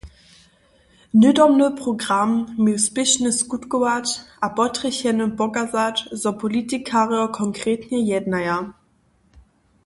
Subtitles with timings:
[1.15, 2.31] Hnydomny program
[2.63, 4.07] měł spěšnje skutkować
[4.45, 8.73] a potrjechenym pokazać, zo politikarjo konkretnje jednaja.